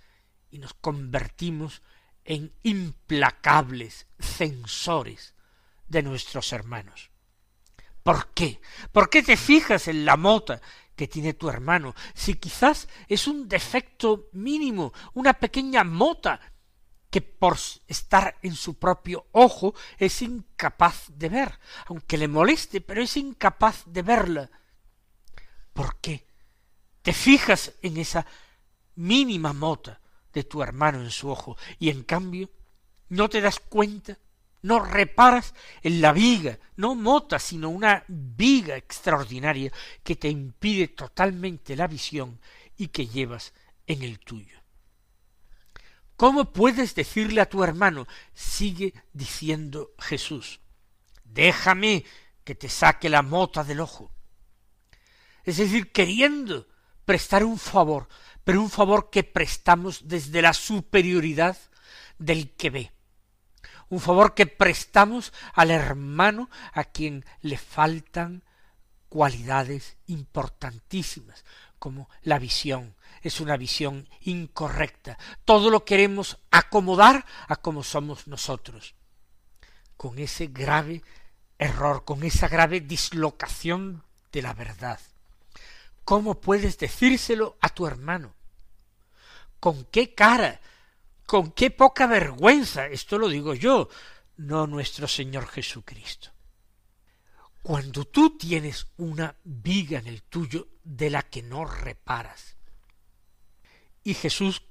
y 0.50 0.58
nos 0.58 0.74
convertimos 0.74 1.82
en 2.24 2.52
implacables 2.62 4.06
censores 4.18 5.34
de 5.86 6.02
nuestros 6.02 6.52
hermanos. 6.52 7.10
¿Por 8.02 8.32
qué? 8.32 8.60
¿Por 8.90 9.10
qué 9.10 9.22
te 9.22 9.36
fijas 9.36 9.86
en 9.88 10.04
la 10.04 10.16
mota 10.16 10.60
que 10.96 11.08
tiene 11.08 11.34
tu 11.34 11.48
hermano 11.48 11.94
si 12.14 12.34
quizás 12.34 12.88
es 13.08 13.26
un 13.26 13.48
defecto 13.48 14.28
mínimo, 14.32 14.92
una 15.14 15.34
pequeña 15.34 15.84
mota 15.84 16.40
que 17.12 17.20
por 17.20 17.58
estar 17.88 18.38
en 18.40 18.54
su 18.56 18.78
propio 18.78 19.26
ojo 19.32 19.74
es 19.98 20.22
incapaz 20.22 21.04
de 21.08 21.28
ver, 21.28 21.58
aunque 21.84 22.16
le 22.16 22.26
moleste, 22.26 22.80
pero 22.80 23.02
es 23.02 23.18
incapaz 23.18 23.82
de 23.84 24.00
verla. 24.00 24.50
¿Por 25.74 26.00
qué? 26.00 26.26
Te 27.02 27.12
fijas 27.12 27.74
en 27.82 27.98
esa 27.98 28.24
mínima 28.94 29.52
mota 29.52 30.00
de 30.32 30.44
tu 30.44 30.62
hermano 30.62 31.02
en 31.02 31.10
su 31.10 31.28
ojo 31.28 31.58
y 31.78 31.90
en 31.90 32.02
cambio 32.02 32.48
no 33.10 33.28
te 33.28 33.42
das 33.42 33.60
cuenta, 33.60 34.16
no 34.62 34.80
reparas 34.80 35.52
en 35.82 36.00
la 36.00 36.12
viga, 36.12 36.58
no 36.76 36.94
mota, 36.94 37.38
sino 37.38 37.68
una 37.68 38.04
viga 38.08 38.74
extraordinaria 38.78 39.70
que 40.02 40.16
te 40.16 40.30
impide 40.30 40.88
totalmente 40.88 41.76
la 41.76 41.88
visión 41.88 42.40
y 42.78 42.88
que 42.88 43.06
llevas 43.06 43.52
en 43.86 44.02
el 44.02 44.18
tuyo. 44.18 44.61
¿Cómo 46.16 46.52
puedes 46.52 46.94
decirle 46.94 47.40
a 47.40 47.48
tu 47.48 47.64
hermano? 47.64 48.06
Sigue 48.34 48.94
diciendo 49.12 49.92
Jesús. 49.98 50.60
Déjame 51.24 52.04
que 52.44 52.54
te 52.54 52.68
saque 52.68 53.08
la 53.08 53.22
mota 53.22 53.64
del 53.64 53.80
ojo. 53.80 54.12
Es 55.44 55.56
decir, 55.56 55.90
queriendo 55.92 56.68
prestar 57.04 57.44
un 57.44 57.58
favor, 57.58 58.08
pero 58.44 58.60
un 58.60 58.70
favor 58.70 59.10
que 59.10 59.24
prestamos 59.24 60.08
desde 60.08 60.42
la 60.42 60.52
superioridad 60.52 61.56
del 62.18 62.50
que 62.54 62.70
ve. 62.70 62.92
Un 63.88 64.00
favor 64.00 64.34
que 64.34 64.46
prestamos 64.46 65.32
al 65.54 65.70
hermano 65.70 66.48
a 66.72 66.84
quien 66.84 67.24
le 67.40 67.58
faltan 67.58 68.42
cualidades 69.08 69.98
importantísimas, 70.06 71.44
como 71.82 72.08
la 72.22 72.38
visión, 72.38 72.94
es 73.22 73.40
una 73.40 73.56
visión 73.56 74.08
incorrecta. 74.20 75.18
Todo 75.44 75.68
lo 75.68 75.84
queremos 75.84 76.38
acomodar 76.52 77.26
a 77.48 77.56
como 77.56 77.82
somos 77.82 78.28
nosotros. 78.28 78.94
Con 79.96 80.20
ese 80.20 80.46
grave 80.46 81.02
error, 81.58 82.04
con 82.04 82.22
esa 82.22 82.46
grave 82.46 82.82
dislocación 82.82 84.04
de 84.30 84.42
la 84.42 84.54
verdad. 84.54 85.00
¿Cómo 86.04 86.40
puedes 86.40 86.78
decírselo 86.78 87.56
a 87.60 87.68
tu 87.68 87.84
hermano? 87.84 88.32
¿Con 89.58 89.84
qué 89.86 90.14
cara? 90.14 90.60
¿Con 91.26 91.50
qué 91.50 91.72
poca 91.72 92.06
vergüenza? 92.06 92.86
Esto 92.86 93.18
lo 93.18 93.28
digo 93.28 93.54
yo, 93.54 93.88
no 94.36 94.68
nuestro 94.68 95.08
Señor 95.08 95.48
Jesucristo. 95.48 96.30
Cuando 97.60 98.04
tú 98.04 98.38
tienes 98.38 98.86
una 98.98 99.34
viga 99.42 99.98
en 99.98 100.06
el 100.06 100.22
tuyo 100.22 100.68
de 100.84 101.10
la 101.10 101.22
que 101.22 101.42
no 101.42 101.64
reparas, 101.64 102.56
y 104.04 104.14
Jesús, 104.14 104.62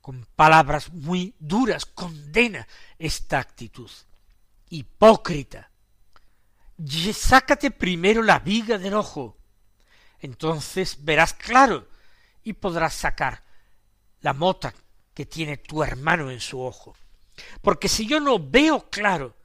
con 0.00 0.26
palabras 0.36 0.92
muy 0.92 1.34
duras, 1.38 1.84
condena 1.84 2.66
esta 2.98 3.38
actitud. 3.38 3.90
Hipócrita. 4.70 5.70
Sácate 7.12 7.70
primero 7.70 8.22
la 8.22 8.38
viga 8.38 8.78
del 8.78 8.94
ojo. 8.94 9.36
Entonces 10.20 11.04
verás 11.04 11.34
claro 11.34 11.88
y 12.42 12.52
podrás 12.52 12.94
sacar 12.94 13.42
la 14.20 14.32
mota 14.32 14.72
que 15.12 15.26
tiene 15.26 15.56
tu 15.56 15.82
hermano 15.82 16.30
en 16.30 16.40
su 16.40 16.60
ojo. 16.60 16.94
Porque 17.60 17.88
si 17.88 18.06
yo 18.06 18.20
no 18.20 18.38
veo 18.38 18.88
claro, 18.88 19.36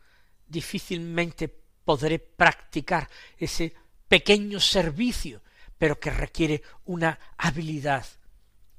difícilmente 0.47 1.47
podré 1.83 2.19
practicar 2.19 3.09
ese 3.37 3.73
pequeño 4.07 4.59
servicio, 4.59 5.41
pero 5.81 5.99
que 5.99 6.11
requiere 6.11 6.61
una 6.85 7.17
habilidad 7.39 8.05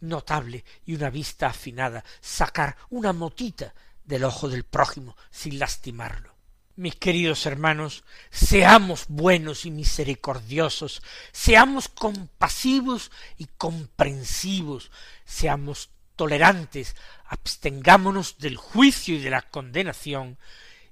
notable 0.03 0.65
y 0.87 0.95
una 0.95 1.11
vista 1.11 1.49
afinada, 1.49 2.05
sacar 2.21 2.77
una 2.91 3.13
motita 3.13 3.75
del 4.05 4.23
ojo 4.23 4.49
del 4.49 4.63
prójimo 4.63 5.17
sin 5.29 5.59
lastimarlo. 5.59 6.33
Mis 6.77 6.95
queridos 6.95 7.45
hermanos, 7.45 8.05
seamos 8.31 9.07
buenos 9.09 9.67
y 9.67 9.73
misericordiosos, 9.73 11.03
seamos 11.33 11.89
compasivos 11.89 13.11
y 13.37 13.47
comprensivos, 13.59 14.93
seamos 15.25 15.91
tolerantes, 16.15 16.95
abstengámonos 17.25 18.39
del 18.39 18.57
juicio 18.57 19.17
y 19.17 19.19
de 19.19 19.31
la 19.31 19.43
condenación, 19.43 20.39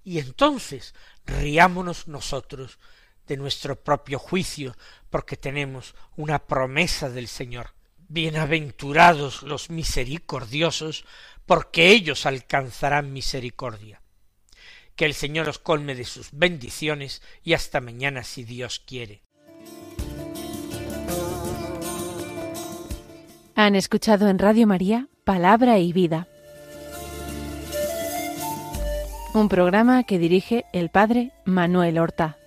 y 0.03 0.19
entonces 0.19 0.93
riámonos 1.25 2.09
nosotros 2.09 2.81
de 3.31 3.37
nuestro 3.37 3.81
propio 3.81 4.19
juicio, 4.19 4.77
porque 5.09 5.37
tenemos 5.37 5.95
una 6.17 6.41
promesa 6.41 7.09
del 7.09 7.29
Señor 7.29 7.75
Bienaventurados 8.09 9.45
los 9.45 9.71
misericordiosos, 9.71 11.05
porque 11.47 11.91
ellos 11.91 12.27
alcanzarán 12.27 13.13
misericordia. 13.13 14.03
Que 14.97 15.05
el 15.05 15.15
Señor 15.15 15.49
os 15.49 15.61
colme 15.61 15.95
de 15.95 16.05
sus 16.05 16.31
bendiciones 16.33 17.23
y 17.45 17.53
hasta 17.53 17.81
mañana 17.81 18.25
si 18.25 18.43
Dios 18.43 18.83
quiere. 18.85 19.23
Han 23.55 23.77
escuchado 23.77 24.29
en 24.29 24.41
Radio 24.41 24.67
María 24.67 25.07
Palabra 25.23 25.79
y 25.79 25.93
Vida, 25.93 26.27
un 29.35 29.49
programa 29.49 30.03
que 30.03 30.19
dirige 30.19 30.65
el 30.73 30.89
Padre 30.89 31.31
Manuel 31.45 32.01
Horta. 32.01 32.40